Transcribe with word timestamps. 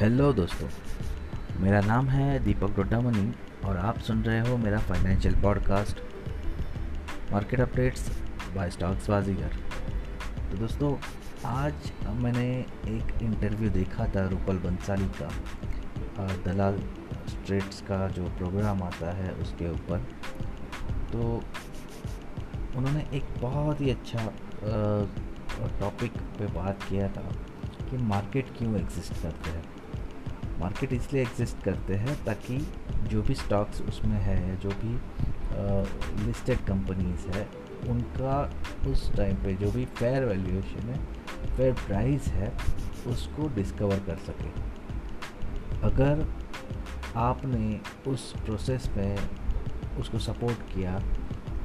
Hello 0.00 0.32
दोस्तों। 0.32 0.66
मेरा 1.60 1.80
नाम 1.80 2.08
है 2.08 2.38
दीपक 2.38 2.74
डोडामनी 2.76 3.32
और 3.66 3.76
आप 3.76 3.98
सुन 3.98 4.22
रहे 4.24 4.40
हो 4.40 4.56
मेरा 4.56 4.78
financial 4.78 5.34
podcast 5.42 6.00
market 7.32 7.60
updates 7.60 8.08
by 8.54 8.70
stocks 8.70 9.08
Baazigar 9.10 9.56
तो 10.50 10.56
दोस्तों, 10.56 10.92
आज 11.44 11.90
मैंने 12.22 12.46
एक 12.88 13.22
इंटरव्यू 13.22 13.70
देखा 13.70 14.06
था 14.06 14.26
रूपल 14.28 14.58
बंसाली 14.58 15.08
का 15.20 15.30
दलाल 16.44 16.78
स्ट्रेट्स 17.28 17.80
का 17.88 18.06
जो 18.08 18.24
प्रोग्राम 18.38 18.82
आता 18.82 19.10
है 19.16 19.32
उसके 19.36 19.70
ऊपर। 19.70 20.06
तो 21.12 21.42
उन्होंने 22.76 23.04
एक 23.12 23.34
बहुत 23.40 23.80
ही 23.80 23.90
अच्छा 23.90 24.28
टॉपिक 25.80 26.20
पे 26.38 26.52
बात 26.54 26.82
किया 26.82 27.08
था 27.08 27.28
कि 27.90 27.96
मार्केट 28.04 28.56
क्यों 28.58 28.76
एग्जिस्ट 28.76 29.22
करते 29.22 29.50
हैं। 29.50 29.64
मार्केट 30.60 30.92
इसलिए 30.92 31.22
एग्जिस्ट 31.22 31.62
करते 31.64 31.94
हैं 31.96 32.14
ताकि 32.24 32.58
जो 33.10 33.22
भी 33.22 33.34
स्टॉक्स 33.34 33.80
उसमें 33.82 34.18
है, 34.18 34.56
जो 34.56 34.70
भी 34.82 34.92
लिस्टेड 36.26 36.64
कंपनीज़ 36.66 37.26
है, 37.28 37.46
उनका 37.90 38.40
उस 38.90 39.10
टाइम 39.16 39.36
पे 39.44 39.54
जो 39.56 39.70
भी 39.72 39.84
फेयर 39.98 40.24
वैल्यूएशन 40.24 40.88
है 40.90 40.98
फेयर 41.56 41.72
प्राइस 41.86 42.26
है, 42.28 42.52
उसको 43.06 43.48
डिस्कवर 43.54 43.98
कर 44.06 44.16
सके। 44.26 44.50
अगर 45.86 46.26
आपने 47.16 47.80
उस 48.10 48.32
प्रोसेस 48.44 48.88
में 48.96 49.18
उसको 50.00 50.18
सपोर्ट 50.20 50.58
किया 50.74 50.98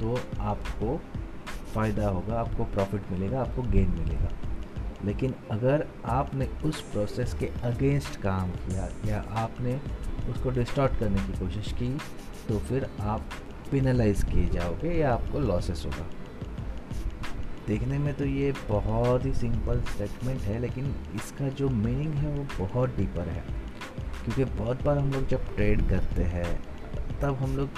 तो 0.00 0.18
आपको 0.42 0.96
फ़ायदा 1.74 2.08
होगा, 2.08 2.40
आपको 2.40 2.64
प्रॉफिट 2.64 3.10
मिलेगा, 3.10 3.40
आपको 3.40 3.62
गेन 3.62 3.90
मिलेगा। 3.90 4.28
लेकिन 5.04 5.34
अगर 5.50 5.86
आपने 6.04 6.48
उस 6.64 6.80
प्रोसेस 6.82 7.34
के 7.34 7.46
अगेंस्ट 7.62 8.20
काम 8.20 8.50
किया, 8.50 8.88
या 9.06 9.20
आपने 9.36 9.80
उसको 10.30 10.50
डिस्टॉर्ट 10.50 10.98
करने 10.98 11.22
की 11.22 11.38
कोशिश 11.38 11.72
की 11.72 11.96
तो 12.48 12.58
फिर 12.58 12.88
आप 13.00 13.30
पिनलाइज 13.70 14.24
किए 14.24 14.48
जाओगे, 14.48 14.90
या 14.90 15.12
आपको 15.14 15.38
लॉसेस 15.38 15.84
होगा। 15.86 16.06
देखने 17.66 17.98
में 17.98 18.12
तो 18.14 18.24
ये 18.24 18.52
बहुत 18.68 19.24
ही 19.24 19.32
सिंपल 19.34 19.80
स्टेटमेंट 19.82 20.40
है, 20.40 20.58
लेकिन 20.60 20.94
इसका 21.14 21.48
जो 21.48 21.68
मीनिंग 21.68 22.14
है 22.14 22.32
वो 22.32 22.46
बहुत 22.58 22.96
डीपर 22.96 23.28
है। 23.28 23.44
क्योंकि 24.24 24.44
बहुत 24.54 24.82
बार 24.84 24.98
हम 24.98 25.10
लोग 25.12 25.26
जब 25.28 25.54
ट्रेड 25.54 25.88
करते 25.88 26.22
हैं, 26.22 26.62
तब 27.20 27.34
हम 27.34 27.56
लोग 27.56 27.68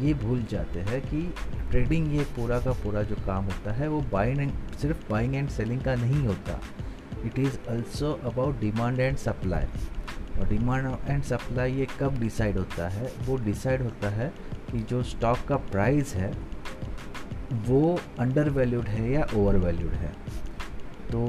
ये 0.00 0.14
भूल 0.14 0.42
जाते 0.50 0.80
हैं 0.80 1.00
कि 1.02 1.22
ट्रेडिंग 1.70 2.14
ये 2.14 2.24
पूरा 2.36 2.58
का 2.60 2.72
पूरा 2.82 3.02
जो 3.02 3.16
काम 3.26 3.44
होता 3.44 3.72
है, 3.72 3.88
वो 3.88 4.00
बाइंग 4.12 4.40
एंड 4.40 4.52
सिर्फ़ 4.80 5.10
बाइंग 5.10 5.34
एंड 5.34 5.48
सेलिंग 5.48 5.80
का 5.80 5.94
नहीं 5.94 6.26
होता। 6.26 6.60
It 7.26 7.38
is 7.38 7.58
also 7.70 8.12
about 8.24 8.60
demand 8.60 9.00
and 9.00 9.16
supply 9.16 9.66
और 10.40 10.48
डिमांड 10.48 10.86
एंड 11.08 11.22
सप्लाई 11.22 11.72
ये 11.72 11.86
कब 12.00 12.18
डिसाइड 12.20 12.58
होता 12.58 12.88
है? 12.88 13.12
वो 13.26 13.36
डिसाइड 13.44 13.82
होता 13.82 14.08
है 14.10 14.32
कि 14.70 14.78
जो 14.80 15.02
स्टॉक 15.02 15.44
का 15.48 15.56
प्राइस 15.70 16.14
है, 16.14 16.32
वो 17.68 17.98
अंडर 18.18 18.50
वैल्यूड 18.50 18.88
है 18.88 19.10
या 19.12 19.26
ओवर 19.36 19.56
वैल्यूड 19.56 19.92
है। 19.94 20.12
तो 21.12 21.26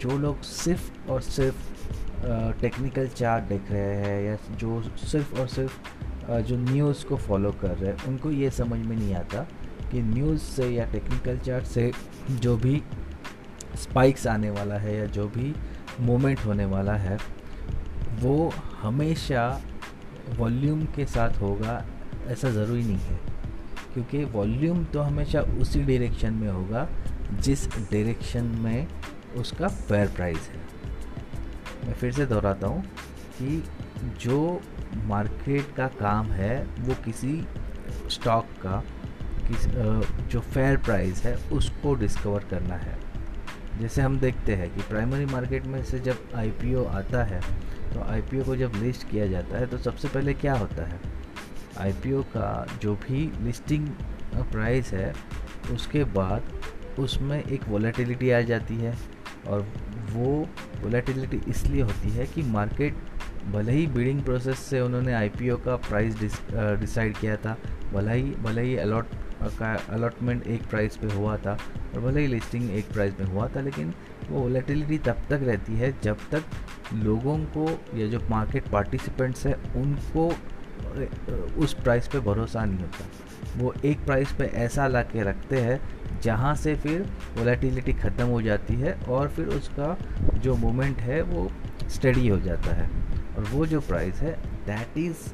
जो 0.00 0.18
लोग 0.18 0.40
सिर्फ़ 0.42 1.10
और 1.10 1.20
सिर्फ़ 1.22 1.70
टेक्निकल 2.60 3.06
चार्ट 3.08 3.44
देख 3.44 3.70
रहे 3.70 3.94
हैं 3.96 4.22
या 4.22 4.36
जो 4.56 4.82
सिर्फ़ 4.82 5.40
और 5.40 5.46
सिर्फ़ 5.48 5.78
जो 6.30 6.56
न्यूज़ 6.56 7.06
को 7.06 7.16
फॉलो 7.16 7.52
कर 7.52 7.68
रहे 7.68 7.92
हैं, 7.92 8.04
उनको 8.04 8.30
ये 8.30 8.50
समझ 8.50 8.78
में 8.86 8.96
नहीं 8.96 9.14
आता 9.14 9.38
कि 9.92 10.02
न्यूज़ 10.02 10.40
से 10.40 10.68
या 10.68 10.84
टेक्निकल 10.84 11.38
चार्ट 11.38 11.64
से 11.64 11.92
जो 12.30 12.56
भी 12.56 12.82
स्पाइक्स 13.76 14.26
आने 14.26 14.50
वाला 14.50 14.74
है 14.74 14.96
या 14.96 15.06
जो 15.06 15.28
भी 15.28 15.54
मोमेंट 16.00 16.40
होने 16.46 16.64
वाला 16.64 16.92
है, 16.92 17.18
वो 18.20 18.52
हमेशा 18.82 19.60
वॉल्यूम 20.38 20.84
के 20.84 21.06
साथ 21.06 21.30
होगा, 21.40 21.84
ऐसा 22.26 22.50
ज़रूरी 22.50 22.82
नहीं 22.82 22.98
है। 22.98 23.20
क्योंकि 23.94 24.24
वॉल्यूम 24.24 24.84
तो 24.84 25.00
हमेशा 25.00 25.40
उसी 25.40 25.82
डायरेक्शन 25.82 26.32
में 26.32 26.48
होगा, 26.48 26.88
जिस 27.40 27.68
डायरेक्शन 27.68 28.44
में 28.44 28.88
उसका 29.36 29.68
फेयर 29.68 30.08
प्राइस 30.08 30.48
है। 30.48 30.62
मैं 31.86 31.94
फिर 31.94 32.12
से 32.12 32.26
दोहराता 32.26 32.66
हूँ 32.66 32.84
कि 33.38 33.64
जो 34.20 34.60
मार्केट 35.04 35.74
का 35.76 35.86
काम 36.00 36.30
है, 36.32 36.62
वो 36.80 36.94
किसी 37.04 37.44
स्टॉक 38.10 38.46
का, 38.62 38.82
किस 39.48 39.66
जो 40.30 40.40
फेयर 40.40 40.76
प्राइस 40.76 41.24
है, 41.24 41.34
उसको 41.52 41.94
डिस्कवर 41.94 42.44
करना 42.50 42.74
है। 42.76 42.96
जैसे 43.80 44.02
हम 44.02 44.18
देखते 44.18 44.54
हैं 44.54 44.68
कि 44.74 44.82
प्राइमरी 44.82 45.24
मार्केट 45.26 45.66
में 45.66 45.82
से 45.84 45.98
जब 46.00 46.28
आईपीओ 46.36 46.84
आता 46.86 47.22
है 47.24 47.40
तो 47.94 48.00
आईपीओ 48.02 48.44
को 48.44 48.56
जब 48.56 48.72
लिस्ट 48.76 49.08
किया 49.10 49.26
जाता 49.26 49.58
है 49.58 49.66
तो 49.66 49.78
सबसे 49.78 50.08
पहले 50.08 50.34
क्या 50.34 50.54
होता 50.54 50.84
है? 50.84 51.00
आईपीओ 51.80 52.22
का 52.36 52.66
जो 52.82 52.94
भी 52.96 53.30
लिस्टिंग 53.44 53.88
प्राइस 54.52 54.92
है, 54.92 55.12
उसके 55.72 56.04
बाद 56.04 56.52
उसमें 56.98 57.42
एक 57.42 57.68
वॉलेटिलिटी 57.68 58.30
आ 58.30 58.40
जाती 58.42 58.76
है 58.76 58.94
और 59.48 59.66
वो 60.10 60.30
वोलेटिलिटी 60.82 61.40
इसलिए 61.50 61.82
होती 61.82 62.10
है 62.10 62.26
कि 62.26 62.42
मार्केट 62.42 62.96
भले 63.50 63.72
ही 63.72 63.86
बिडिंग 63.86 64.22
प्रोसेस 64.22 64.58
से 64.60 64.80
उन्होंने 64.80 65.12
आईपीओ 65.14 65.56
का 65.64 65.76
प्राइस 65.88 66.16
डिसाइड 66.80 67.16
किया 67.16 67.36
था, 67.36 67.56
भले 67.92 68.12
ही 68.12 68.30
भले 68.42 68.62
ही 68.62 68.76
अलॉट 68.78 69.06
का 69.42 69.72
अलॉटमेंट 69.92 70.46
एक 70.46 70.66
प्राइस 70.70 70.96
पे 70.96 71.12
हुआ 71.14 71.36
था 71.36 71.52
और 71.94 72.00
भले 72.00 72.20
ही 72.20 72.26
लिस्टिंग 72.26 72.70
एक 72.70 72.92
प्राइस 72.92 73.18
में 73.20 73.26
हुआ 73.26 73.48
था, 73.48 73.60
लेकिन 73.60 73.92
वो 74.30 74.40
वोलेटिलिटी 74.40 74.98
तब 74.98 75.22
तक 75.30 75.40
रहती 75.42 75.76
है 75.76 75.92
जब 76.02 76.18
तक 76.32 76.44
लोगों 76.94 77.36
को 77.56 77.68
या 77.98 78.06
जो 78.06 78.20
मार्केट 78.30 78.68
पार्टिसिपेंट्स 78.68 79.46
हैं, 79.46 79.54
उनको 79.74 80.32
उस 81.58 81.74
प्राइस 81.74 82.08
पे 82.08 82.20
भरोसा 82.20 82.64
नहीं 82.64 82.78
होता। 82.78 83.04
वो 83.56 83.74
एक 83.84 84.04
प्राइस 84.06 84.32
पे 84.32 84.44
ऐसा 84.44 84.86
ला 84.86 85.02
के 85.02 85.22
रखते 85.22 85.60
हैं 85.60 85.80
जहाँ 86.22 86.54
से 86.54 86.74
फिर 86.76 87.02
वोलेटिलिटी 87.38 87.92
ख़त्म 87.92 88.26
हो 88.26 88.40
जाती 88.42 88.74
है 88.74 88.92
और 89.08 89.28
फिर 89.28 89.48
उसका 89.48 89.96
जो 90.36 90.56
मोमेंट 90.56 90.98
है 91.00 91.22
वो 91.22 91.50
स्टडी 91.90 92.28
हो 92.28 92.38
जाता 92.40 92.74
है। 92.74 92.90
और 93.36 93.44
वो 93.44 93.66
जो 93.66 93.80
प्राइस 93.80 94.20
है 94.20 94.32
दैट 94.66 94.98
इज़ 94.98 95.30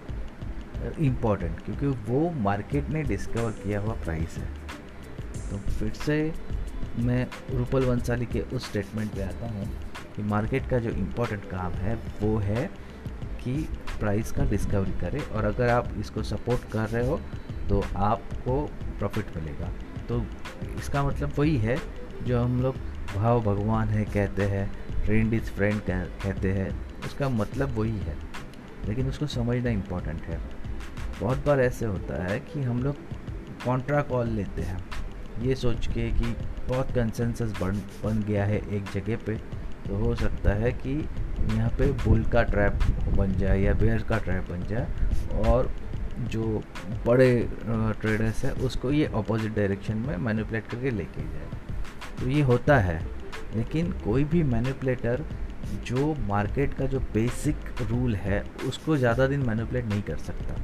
इंपॉर्टेंट 1.00 1.60
क्योंकि 1.64 1.86
वो 2.10 2.30
मार्केट 2.40 2.88
ने 2.88 3.02
डिस्कवर 3.02 3.50
किया 3.62 3.80
हुआ 3.80 3.94
प्राइस 4.04 4.36
है। 4.38 4.46
तो 5.50 5.58
फिर 5.70 5.92
से 5.96 6.32
मैं 6.98 7.26
रूपल 7.52 7.84
वंसाली 7.84 8.26
के 8.26 8.40
उस 8.52 8.68
स्टेटमेंट 8.68 9.14
पे 9.14 9.22
आता 9.22 9.48
हूँ 9.48 9.66
कि 10.16 10.22
मार्केट 10.24 10.68
का 10.70 10.78
जो 10.78 10.90
इम्पोर्टेंट 10.90 11.44
काम 11.50 11.72
है, 11.72 11.94
वो 12.22 12.36
है 12.38 12.66
कि 13.42 13.52
प्राइस 14.00 14.32
का 14.32 14.44
डिस्कवरी 14.44 14.92
करें 15.00 15.20
और 15.20 15.44
अगर 15.44 15.68
आप 15.68 15.88
इसको 16.00 16.22
सपोर्ट 16.22 16.70
कर 16.72 16.88
रहे 16.88 17.06
हो 17.06 17.20
तो 17.68 17.82
आपको 17.96 18.60
प्रॉफिट 18.98 19.36
मिलेगा। 19.36 19.70
तो 20.08 20.24
इसका 20.78 21.02
मतलब 21.02 21.32
वही 21.38 21.56
है 21.58 21.76
जो 22.22 22.42
हम 22.42 22.60
लोग 22.62 22.76
भाव 23.14 23.40
भगवान 23.42 23.88
है 23.88 24.04
कहते 24.04 24.44
हैं 24.44 24.66
फ्रेंड 25.04 25.34
इज़ 25.34 25.50
फ्रेंड 25.50 25.80
कहते 25.90 26.52
हैं। 26.52 26.70
उसका 27.06 27.28
मतलब 27.28 27.78
वही 27.78 27.98
है, 27.98 28.16
लेकिन 28.88 29.08
उसको 29.08 29.26
समझना 29.28 29.70
इम्पोर्टेंट 29.70 30.22
है। 30.22 30.40
बहुत 31.20 31.44
बार 31.46 31.60
ऐसे 31.60 31.86
होता 31.86 32.22
है 32.24 32.38
कि 32.42 32.62
हम 32.62 32.82
लोग 32.82 32.96
कॉन्ट्रा 33.64 34.00
कॉल 34.02 34.28
लेते 34.28 34.62
हैं। 34.62 34.78
ये 35.42 35.54
सोच 35.56 35.86
के 35.86 36.10
कि 36.12 36.34
बहुत 36.68 36.90
कंसेंसस 36.92 37.52
बन 37.60 37.80
बन 38.04 38.22
गया 38.22 38.44
है 38.44 38.58
एक 38.68 38.84
जगह 38.94 39.16
पे 39.26 39.34
तो 39.86 39.96
हो 39.96 40.14
सकता 40.16 40.54
है 40.54 40.72
कि 40.74 40.90
यहाँ 40.90 41.68
पे 41.70 41.90
बुल 41.98 42.24
का 42.24 42.42
ट्रैप 42.44 42.78
बन 43.16 43.32
जाए 43.38 43.60
या 43.60 43.72
बेयर 43.74 44.02
का 44.02 44.18
ट्रैप 44.18 44.50
बन 44.50 44.66
जाए, 44.66 44.86
और 45.40 45.70
जो 46.20 46.62
बड़े 47.06 47.48
ट्रेडर्स 48.00 48.44
हैं, 48.44 48.52
उसको 48.60 48.90
ये 48.90 49.06
अपोजिट 49.06 49.54
डायरेक्शन 49.54 49.96
में 49.98 50.16
मैनिपुलेट 50.18 50.66
करके 50.66 50.90
लेके 50.90 51.22
जाए। 51.22 51.76
तो 52.20 52.28
ये 52.28 52.42
होता 52.42 52.78
है, 52.78 53.00
लेकिन 53.56 53.92
कोई 54.04 54.24
भी 54.24 54.42
मैनिपुलेटर 54.44 55.24
जो 55.86 56.14
मार्केट 56.28 56.74
का 56.74 56.86
जो 56.86 57.00
बेसिक 57.14 57.56
रूल 57.82 58.14
है, 58.16 58.44
उसको 58.68 58.96
ज़्यादा 58.96 59.26
दिन 59.26 59.46
मैनिपुलेट 59.46 59.84
नहीं 59.84 60.02
कर 60.02 60.16
सकता। 60.18 60.54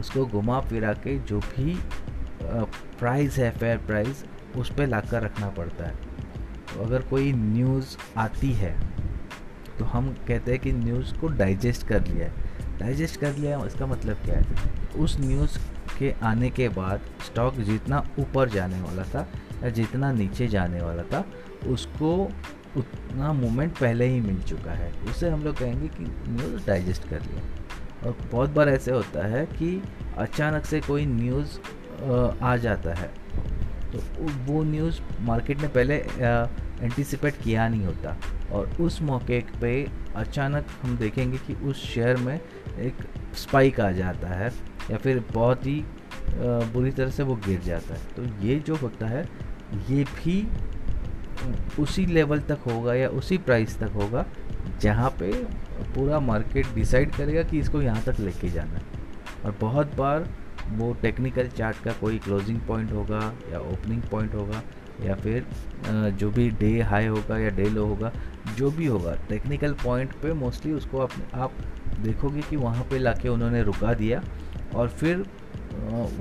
उसको 0.00 0.24
घुमा 0.26 0.60
फिरा 0.60 0.92
के 0.94 1.18
जो 1.20 1.38
भी 1.40 1.74
प्राइस 2.42 3.38
है 3.38 3.50
फेयर 3.50 3.78
प्राइस 3.86 4.24
उस 4.56 4.72
पर 4.72 4.86
ला 4.86 5.00
कर 5.00 5.22
रखना 5.22 5.48
पड़ता 5.50 5.84
है। 5.84 5.94
तो 6.66 6.82
अगर 6.84 7.02
कोई 7.02 7.32
न्यूज़ 7.32 7.96
आती 8.18 8.52
है 8.54 8.74
तो 9.78 9.84
हम 9.84 10.08
कहते 10.28 10.50
हैं 10.50 10.60
कि 10.60 10.72
न्यूज़ 10.72 11.14
को 11.14 11.28
डाइजेस्ट 11.28 11.86
कर 11.86 12.06
लिया 12.06 12.26
है। 12.26 12.78
डाइजेस्ट 12.78 13.20
कर 13.20 13.36
लिया 13.36 13.58
इसका 13.64 13.86
मतलब 13.86 14.16
क्या 14.24 14.36
है? 14.36 14.44
उस 14.98 15.18
न्यूज़ 15.20 15.58
के 15.98 16.14
आने 16.24 16.50
के 16.50 16.68
बाद 16.68 17.00
स्टॉक 17.26 17.54
जितना 17.60 17.98
ऊपर 18.18 18.48
जाने 18.48 18.80
वाला 18.80 19.02
था, 19.04 19.26
या 19.62 19.68
जितना 19.70 20.12
नीचे 20.12 20.48
जाने 20.48 20.80
वाला 20.80 21.02
था, 21.02 21.24
उसको 21.66 22.30
उतना 22.76 23.32
मोमेंट 23.32 23.72
पहले 23.78 24.06
ही 24.06 24.20
मिल 24.20 24.42
चुका 24.42 24.72
है। 24.72 24.92
उसे 25.10 25.28
हम 25.30 25.44
लोग 25.44 25.58
कहेंगे 25.58 25.88
कि 25.88 26.04
न्यूज़ 26.28 26.66
डाइजेस्ट 26.66 27.08
कर 27.08 27.22
लिया। 27.22 27.42
और 28.04 28.16
बहुत 28.32 28.50
बार 28.50 28.68
ऐसे 28.68 28.90
होता 28.90 29.26
है 29.26 29.44
कि 29.46 29.82
अचानक 30.18 30.64
से 30.64 30.80
कोई 30.80 31.06
न्यूज़ 31.06 31.58
आ 32.42 32.56
जाता 32.56 32.94
है। 32.94 33.10
तो 33.92 33.98
वो 34.44 34.62
न्यूज़ 34.62 35.00
मार्केट 35.20 35.60
ने 35.60 35.68
पहले 35.68 35.94
एंटिसिपेट 35.94 37.36
किया 37.36 37.68
नहीं 37.68 37.84
होता। 37.84 38.16
और 38.52 38.70
उस 38.80 39.00
मौके 39.02 39.40
पे 39.60 39.72
अचानक 40.16 40.66
हम 40.82 40.96
देखेंगे 40.96 41.38
कि 41.38 41.54
उस 41.66 41.84
शेयर 41.84 42.16
में 42.16 42.40
एक 42.78 42.94
स्पाइक 43.34 43.80
आ 43.80 43.90
जाता 43.92 44.28
है 44.28 44.50
या 44.90 44.96
फिर 44.96 45.24
बहुत 45.34 45.66
ही 45.66 45.84
बुरी 46.72 46.90
तरह 46.90 47.10
से 47.10 47.22
वो 47.22 47.34
गिर 47.46 47.60
जाता 47.60 47.94
है। 47.94 48.00
तो 48.16 48.46
ये 48.46 48.58
जो 48.58 48.76
होता 48.76 49.06
है, 49.06 49.22
ये 49.90 50.04
भी 50.04 50.40
उसी 51.78 52.06
लेवल 52.06 52.40
तक 52.40 52.58
होगा 52.66 52.94
या 52.94 53.08
उसी 53.10 53.38
प्राइस 53.38 53.78
तक 53.78 53.92
होगा, 53.94 54.24
जहाँ 54.80 55.10
पे 55.18 55.32
पूरा 55.94 56.20
मार्केट 56.22 56.74
डिसाइड 56.74 57.14
करेगा 57.14 57.42
कि 57.42 57.58
इसको 57.58 57.82
यहाँ 57.82 58.02
तक 58.04 58.20
लेके 58.20 58.50
जाना 58.50 58.78
है। 58.78 59.04
और 59.44 59.56
बहुत 59.60 59.94
बार 59.96 60.28
वो 60.68 60.92
टेक्निकल 61.02 61.48
चार्ट 61.48 61.82
का 61.84 61.92
कोई 61.92 62.18
क्लोजिंग 62.18 62.60
पॉइंट 62.68 62.92
होगा 62.92 63.20
या 63.52 63.58
ओपनिंग 63.62 64.02
पॉइंट 64.02 64.34
होगा, 64.34 64.62
या 65.04 65.14
फिर 65.14 65.46
जो 66.12 66.30
भी 66.30 66.48
डे 66.50 66.80
हाई 66.82 67.06
होगा 67.06 67.38
या 67.38 67.50
डे 67.50 67.68
लो 67.70 67.84
होगा, 67.86 68.12
जो 68.56 68.70
भी 68.70 68.86
होगा 68.86 69.14
टेक्निकल 69.28 69.72
पॉइंट 69.84 70.12
पे 70.22 70.32
मोस्टली 70.34 70.72
उसको 70.72 70.98
अपने, 70.98 71.24
आप 71.34 71.52
देखोगे 72.00 72.40
कि 72.40 72.56
वहाँ 72.56 72.84
पे 72.90 72.98
लाके 72.98 73.28
उन्होंने 73.28 73.62
रुका 73.62 73.94
दिया 73.94 74.22
और 74.74 74.88
फिर 74.90 75.24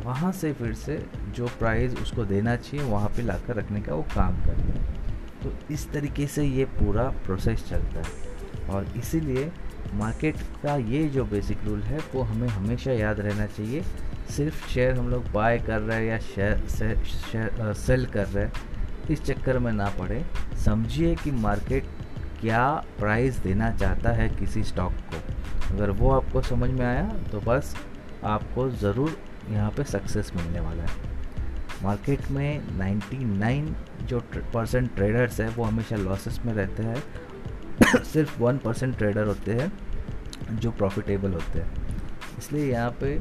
वहाँ 0.06 0.32
से 0.32 0.52
फिर 0.54 0.74
से 0.76 0.98
जो 1.36 1.48
प्राइस 1.60 1.96
उसको 2.02 2.26
देना 2.26 2.56
चाहिए, 2.56 2.86
वहाँ 2.86 3.10
पे 3.10 3.22
लाकर 3.22 3.56
रखने 3.56 3.82
का 3.82 3.96
वो 3.96 4.02
काम 4.16 4.44
कर 4.46 4.54
रहे 4.54 5.04
तो 5.46 5.74
इस 5.74 5.90
तरीके 5.92 6.28
से 6.28 6.44
ये 6.44 6.66
पूरा 6.68 7.04
प्रोसेस 7.26 7.66
चलता 7.70 8.00
है। 8.00 8.70
और 8.70 8.88
इसीलिए 8.98 9.52
मार्केट 9.96 10.38
का 10.64 10.76
ये 10.76 11.04
जो 11.10 11.26
बेसिक 11.26 11.64
रूल 11.66 11.82
है 11.84 12.00
वो 12.14 12.22
हमें 12.24 12.48
हमेशा 12.48 12.92
याद 12.92 13.20
रहना 13.20 13.46
चाहिए। 13.48 13.84
सिर्फ़ 14.36 14.68
शेयर 14.70 14.98
हम 14.98 15.10
लोग 15.10 15.32
बाय 15.32 15.58
कर 15.60 15.82
रहे 15.82 15.98
हैं 15.98 16.06
या 16.06 16.18
शेयर 16.20 16.66
से, 16.68 16.96
शेयर 17.06 17.74
सेल 17.76 18.06
कर 18.06 18.28
रहे 18.28 18.46
हैं 18.46 19.10
इस 19.10 19.24
चक्कर 19.24 19.60
में 19.60 19.72
ना 19.74 19.90
पड़े। 20.00 20.24
समझिए 20.66 21.16
कि 21.16 21.32
मार्केट 21.32 21.88
क्या 22.42 22.68
प्राइस 23.00 23.38
देना 23.40 23.72
चाहता 23.72 24.12
है 24.12 24.28
किसी 24.30 24.64
स्टॉक 24.64 24.94
को। 25.12 25.74
अगर 25.74 25.92
वो 25.92 26.12
आपको 26.12 26.42
समझ 26.44 26.70
में 26.70 26.86
आया 26.86 27.08
तो 27.32 27.42
बस 27.42 27.76
आपको 28.26 28.70
ज़रूर 28.72 29.18
यहाँ 29.50 29.72
पे 29.72 29.84
सक्सेस 29.84 30.32
मिलने 30.36 30.60
वाला 30.60 30.84
है। 30.84 31.14
मार्केट 31.86 32.32
में 32.32 32.62
99 32.78 33.74
जो 34.04 34.20
परसेंट 34.54 34.96
ट्रेडर्स 34.96 35.40
है, 35.42 35.50
वो 35.50 35.64
हमेशा 35.64 35.96
लॉसेस 35.96 36.40
में 36.46 36.54
रहते 36.54 36.84
हैं। 36.84 38.04
सिर्फ़ 38.04 38.42
वन 38.42 38.58
परसेंट 38.58 38.98
ट्रेडर 38.98 39.28
होते 39.28 39.54
हैं, 39.54 39.72
जो 40.56 40.72
प्रॉफिटेबल 40.72 41.34
होते 41.34 41.60
हैं। 41.60 41.74
इसलिए 42.38 42.72
यहाँ 42.72 42.92
पे 42.92 43.20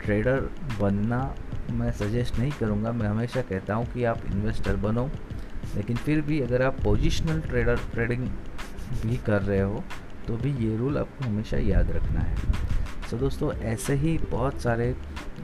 ट्रेडर 0.00 0.40
बनना 0.80 1.34
मैं 1.70 1.92
सजेस्ट 1.92 2.38
नहीं 2.38 2.52
करूँगा। 2.52 2.92
मैं 2.92 3.08
हमेशा 3.08 3.42
कहता 3.42 3.74
हूँ 3.74 3.86
कि 3.92 4.04
आप 4.04 4.24
इन्वेस्टर 4.26 4.76
बनो। 4.76 5.10
लेकिन 5.76 5.96
फिर 5.96 6.20
भी 6.20 6.40
अगर 6.40 6.62
आप 6.62 6.80
पोजिशनल 6.84 7.40
ट्रेडर 7.40 7.76
ट्रेडिंग 7.92 8.26
भी 9.02 9.16
कर 9.16 9.42
रहे 9.42 9.60
हो 9.60 9.84
तो 10.26 10.36
भी 10.36 10.52
ये 10.66 10.76
रूल 10.76 10.98
आपको 10.98 11.24
हमेशा 11.24 11.58
याद 11.58 11.90
रखना 11.90 12.20
है। 12.20 12.36
So, 13.10 13.18
दोस्तों 13.18 13.52
ऐसे 13.54 13.94
ही 13.94 14.18
बहुत 14.18 14.60
सारे 14.60 14.96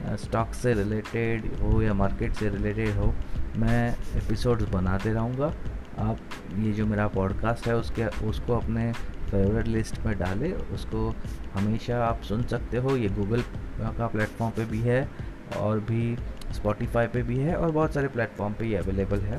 स्टॉक 0.07 0.53
से 0.53 0.73
रिलेटेड 0.73 1.45
हो 1.61 1.81
या 1.81 1.93
मार्केट 1.93 2.33
से 2.33 2.49
रिलेटेड 2.49 2.89
हो 2.89 3.13
मैं 3.55 3.95
एपिसोड्स 4.15 4.63
बनाते 4.63 5.13
रहूँगा। 5.13 5.53
आप 5.99 6.17
ये 6.57 6.71
जो 6.71 6.85
मेरा 6.85 7.07
पॉडकास्ट 7.07 7.67
है 7.67 7.75
उसके 7.75 8.05
उसको 8.27 8.55
अपने 8.57 8.93
फेवरेट 9.31 9.67
लिस्ट 9.67 9.99
में 10.05 10.19
डालें। 10.19 10.53
उसको 10.53 11.15
हमेशा 11.53 12.05
आप 12.05 12.21
सुन 12.21 12.43
सकते 12.43 12.77
हो। 12.77 12.95
ये 12.97 13.09
गूगल 13.09 13.41
का 13.79 14.07
प्लेटफॉर्म 14.07 14.53
पे 14.55 14.65
भी 14.65 14.79
है 14.79 15.09
और 15.57 15.79
भी 15.79 16.17
स्पॉटिफाई 16.53 17.07
पे 17.07 17.23
भी 17.23 17.37
है 17.37 17.55
और 17.55 17.71
बहुत 17.71 17.93
सारे 17.93 18.07
प्लेटफॉर्म 18.07 18.53
पे 18.53 18.65
ये 18.65 18.75
अवेलेबल 18.75 19.19
है। 19.19 19.37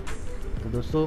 तो 0.63 0.71
दोस्तों 0.71 1.07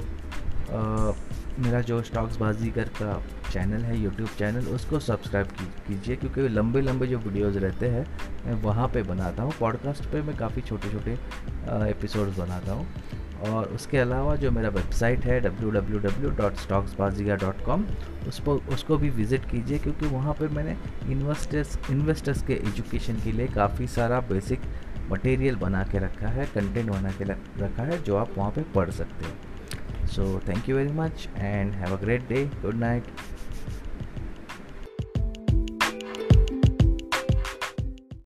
मेरा 1.59 1.81
जो 1.81 2.01
स्टॉक्स 2.03 2.37
बाजीगर 2.37 2.89
का 3.01 3.21
चैनल 3.51 3.81
है 3.83 3.99
यूट्यूब 3.99 4.29
चैनल 4.37 4.67
उसको 4.67 4.99
सब्सक्राइब 4.99 5.47
कीजिए, 5.87 6.15
क्योंकि 6.15 6.47
लंबे 6.49 6.81
लंबे 6.81 7.07
जो 7.07 7.17
वीडियोस 7.19 7.55
रहते 7.55 7.87
हैं, 7.87 8.05
मैं 8.45 8.53
वहाँ 8.61 8.87
पे 8.87 9.03
बनाता 9.03 9.43
हूँ। 9.43 9.51
पॉडकास्ट 9.59 10.05
पे 10.11 10.21
मैं 10.21 10.37
काफ़ी 10.37 10.61
छोटे 10.61 10.89
छोटे 10.91 11.11
एपिसोड्स 11.89 12.37
बनाता 12.37 12.73
हूँ। 12.73 12.87
और 13.41 13.65
उसके 13.75 13.97
अलावा 13.97 14.35
जो 14.35 14.51
मेरा 14.51 14.69
वेबसाइट 14.69 15.25
है 15.25 15.41
www.stocksbazigar.com 15.43 17.83
उस 18.27 18.39
पर 18.39 18.51
उसको 18.73 18.97
भी 18.97 19.09
विज़िट 19.09 19.45
कीजिए, 19.51 19.79
क्योंकि 19.79 20.07
वहाँ 20.07 20.33
पर 20.33 20.49
मैंने 20.49 20.77
इन्वेस्टर्स 21.11 21.79
इन्वेस्टर्स 21.91 22.41
के 22.41 22.53
एजुकेशन 22.53 23.13
के 23.23 23.31
लिए 23.31 23.47
काफ़ी 23.47 23.87
सारा 23.89 24.19
बेसिक 24.29 24.59
मटेरियल 25.11 25.55
बना 25.55 25.83
के 25.83 25.99
रखा 25.99 26.27
है 26.29 26.45
कंटेंट 26.55 26.91
बना 26.91 27.11
के 27.11 27.23
रखा 27.63 27.83
है, 27.83 28.03
जो 28.03 28.17
आप 28.17 28.29
वहाँ 28.37 28.51
पर 28.51 28.61
पढ़ 28.75 28.91
सकते 28.91 29.25
हैं। 29.25 29.50
So 30.11 30.39
thank 30.45 30.67
you 30.67 30.75
very 30.75 30.89
much 30.89 31.29
and 31.35 31.73
have 31.75 31.93
a 31.93 31.97
great 32.05 32.27
day. 32.27 32.49
Good 32.61 32.77
night. 32.77 33.03